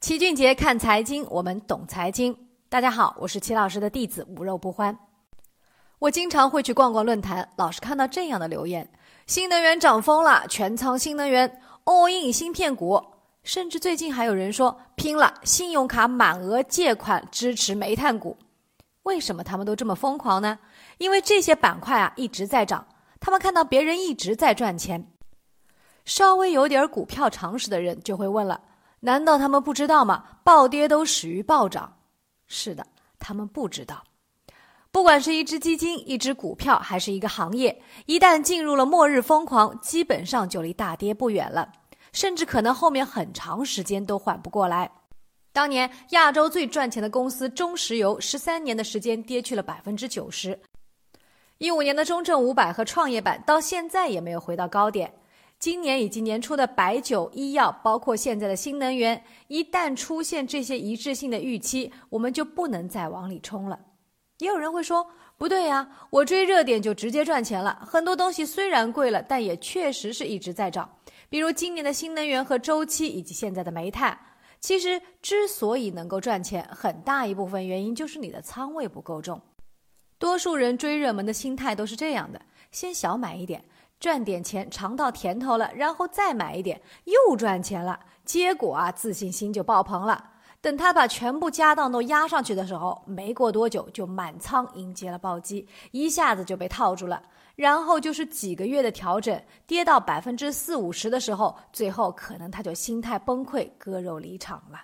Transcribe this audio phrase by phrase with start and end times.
[0.00, 2.46] 齐俊杰看财经，我们懂财经。
[2.68, 4.96] 大家好，我是齐老师的弟子无肉不欢。
[5.98, 8.88] 我经常会去逛逛论坛，老是看到这样的留言：
[9.26, 13.04] 新能源涨疯了，全仓新能源，all in 芯片股。
[13.42, 18.36] 甚至最近还有人说拼了，信用卡满额借款支持煤炭股。
[19.02, 20.60] 为什么他们都这么疯狂呢？
[20.98, 22.86] 因为这些板块啊一直在涨，
[23.18, 25.10] 他们看到别人一直在赚钱。
[26.04, 28.60] 稍微有点股票常识的人就会问了。
[29.00, 30.24] 难道他们不知道吗？
[30.42, 31.98] 暴跌都始于暴涨。
[32.46, 32.86] 是的，
[33.18, 34.02] 他们不知道。
[34.90, 41.70] 不管是一只基金、一只股票，还是一个行业，一旦进入了末日疯狂，基本上就离大跌不远了，
[42.12, 44.90] 甚至可能后面很长时间都缓不过来。
[45.52, 50.58] 当年亚洲最赚钱的公司中石油，十三年的时间跌去了百分之九十。
[51.58, 55.12] 一五年的中证五百和创业板到现在也没有回到高点。
[55.58, 63.78] 今年以及年初的白酒、医药，包括现在的新能源，一旦出现这些一致性的预期，我们就不能再往里冲了。
[64.38, 65.04] 也有人会说，
[65.36, 67.84] 不对呀，我追热点就直接赚钱了。
[67.84, 70.88] 很多东西虽然贵了，但也确实是一直在涨。
[71.28, 74.16] 比如今年的新能源和周期，以及现在的煤炭。
[74.60, 79.40] 其实之所以能够赚钱，很大一部分原因就是你的仓位不够重。
[80.18, 83.64] 多数人追热门的心态都是这样的：先小买一点。
[84.00, 87.98] 赚点钱，尝到甜头了，然后再买一点，又赚钱了。
[88.24, 90.32] 结果啊，自信心就爆棚了。
[90.60, 97.22] 等他把全部家当都压上去的时候，没过多久就满仓迎接了暴击，一下子就被套住了。
[97.54, 104.80] 然后就是几个月的调整，跌到百分之四五十的时候，最后可能他就心态崩溃，割肉离场了。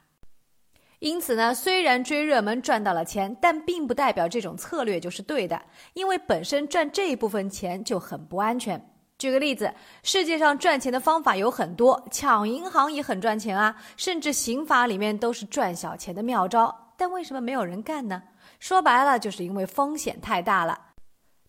[1.01, 5.61] 因此呢，虽然追热门赚到了钱，但并不代表这种策略就是对的，
[5.93, 8.81] 因为本身赚这一部分钱就很不安全。
[9.25, 9.73] 举个例子，
[10.03, 16.93] 世界上赚钱的方法有很多，抢银行也很赚钱啊，甚至刑法里面都是赚小钱的妙招。
[16.95, 18.23] 但为什么没有人干呢？
[18.61, 20.79] 说白了，就是因为风险太大了。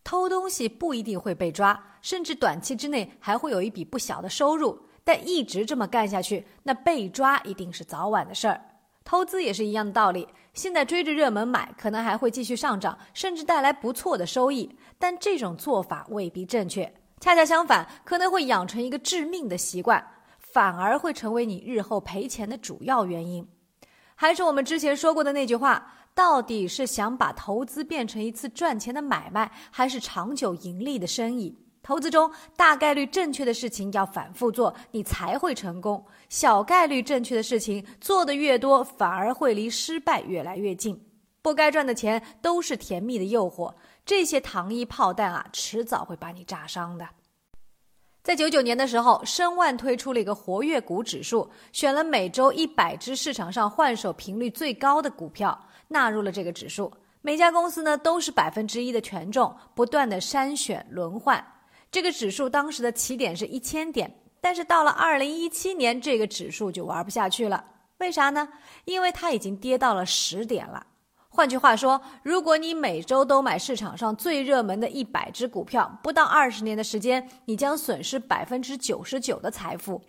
[0.05, 4.79] 偷东西不一定会被抓，甚至短期之内还会有一笔不小的收入。
[5.03, 8.61] 但一直这么干下去，那被抓一定是早晚的事儿。
[9.03, 14.73] 投资也是一样的道理，现在追着热门买，可能还会继续上涨，甚至带来不错的收益。
[14.97, 16.89] 但这种做法未必正确。
[17.25, 20.05] 恰恰相反，可能会养成一个致命的习惯，
[20.37, 23.43] 反而会成为你日后赔钱的主要原因。
[24.13, 31.57] 还是我们之前说过的那句话：到底是想把投资变成一次赚钱的买卖，还是长久盈利的生意？
[31.81, 41.03] 投资中大概率正确的事情要反复做，你才会成功；小概率正确的事情做的越多，反而会离失败越来越近。
[41.45, 43.71] 不该赚的钱都是甜蜜的诱惑。
[44.03, 47.07] 这些糖衣炮弹啊，迟早会把你炸伤的。
[48.23, 55.55] 在九九年的时候，申万推出了一个活跃股指数，选了每周一百只市场上换手频率最高的股票
[55.87, 56.91] 纳入了这个指数。
[57.21, 61.45] 每家公司呢都是百分之一的权重，不断的筛选轮换。
[61.91, 67.63] 这个指数当时的起点是一千点，但是到了二零一七年，这个指数就玩不下去了。
[67.99, 68.49] 为啥呢？
[68.85, 70.83] 因为它已经跌到了十点了。
[71.35, 80.01] 换句话说，如果你每周都买市场上最热门的一百只股票，不到二十年的时间，你将损失百分之九十九的财富。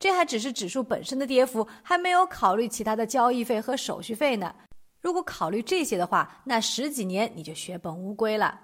[0.00, 4.52] 这还只是指数本身的跌幅，还没有考虑其他的交易费和手续费呢。
[5.00, 8.58] 如果考虑这些的话，那十几年你就血本无归了。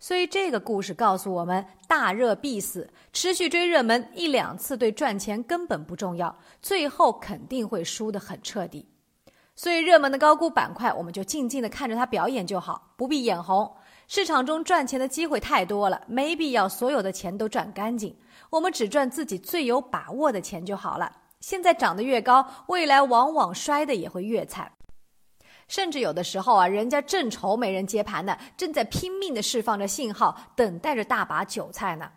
[0.00, 8.88] 所以这个故事告诉我们：大热必死，持续追热门一两次对赚钱根本不重要，最后肯定会输得很彻底。
[9.56, 13.74] 所以，热门的高估板块，我们就静静的看着它表演就好，不必眼红。
[14.06, 18.14] 市场中赚钱的机会太多了，没必要所有的钱都赚干净。
[18.50, 21.10] 我们只赚自己最有把握的钱就好了。
[21.40, 24.70] 现在涨得越高，未来往往摔的也会越惨。
[25.68, 32.10] 甚至有的时候啊，人家正愁没人接盘呢，正在拼命的释放着信号，等待着大把韭菜呢。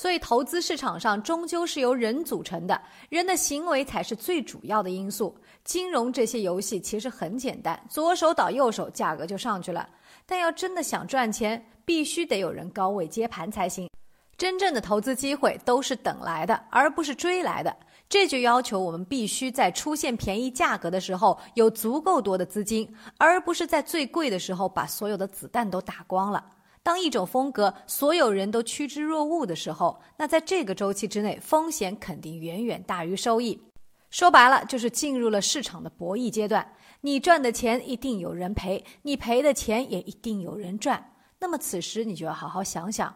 [0.00, 2.80] 所以，投资市场上终究是由人组成的，
[3.10, 5.36] 人的行为才是最主要的因素。
[5.62, 9.86] 金融这些游戏其实很简单，左手倒右手，价格就上去了。
[10.24, 13.90] 但要真的想赚钱，必须得有人高位接盘才行。
[14.38, 17.76] 真正的投资机会都是等来的，而不是追来的。
[18.08, 26.42] 这就要求我们必须在出现便宜价格的时候有足够多的资金，而不是在最贵的时候把所有的子弹都打光了。
[26.82, 33.62] 当一种风格所有人都趋之若鹜的时候，那在这个周期之内，风险肯定远远大于收益。
[34.10, 36.74] 说白了，就是进入了市场的博弈阶段。
[37.02, 41.12] 你赚的钱一定有人赔，你赔的钱也一定有人赚。
[41.38, 43.14] 那么此时你就要好好想想，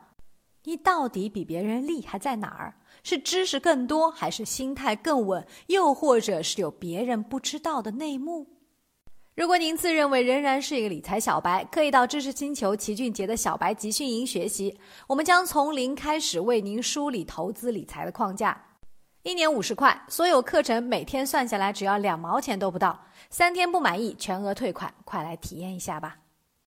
[0.64, 2.76] 你到底比别人厉害在哪儿？
[3.02, 5.46] 是知识更多，还是心态更稳？
[5.66, 8.46] 又或者是有别人不知道的内幕？
[9.36, 14.78] 如果您自认为仍然是一个理财小白，可以到知识星球齐俊杰的小白集训营学习。
[15.08, 18.56] 我们将从零开始为您梳理投资理财的框架，
[19.24, 26.18] 一年五十块，所有课程每天算下来只要两毛钱都不到，三天不满意全额退款，快来体验一下吧！